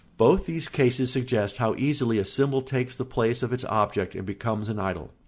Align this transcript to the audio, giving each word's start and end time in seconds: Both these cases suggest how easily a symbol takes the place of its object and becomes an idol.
Both 0.17 0.47
these 0.47 0.67
cases 0.67 1.11
suggest 1.11 1.57
how 1.57 1.75
easily 1.75 2.17
a 2.17 2.25
symbol 2.25 2.61
takes 2.61 2.95
the 2.95 3.05
place 3.05 3.43
of 3.43 3.53
its 3.53 3.65
object 3.65 4.15
and 4.15 4.25
becomes 4.25 4.67
an 4.67 4.79
idol. 4.79 5.11